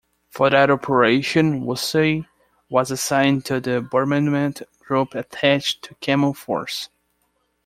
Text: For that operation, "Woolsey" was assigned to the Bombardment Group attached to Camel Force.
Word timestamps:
For 0.31 0.49
that 0.49 0.71
operation, 0.71 1.63
"Woolsey" 1.63 2.27
was 2.71 2.89
assigned 2.89 3.45
to 3.45 3.59
the 3.59 3.81
Bombardment 3.81 4.63
Group 4.79 5.13
attached 5.13 5.83
to 5.83 5.95
Camel 6.01 6.33
Force. 6.33 6.89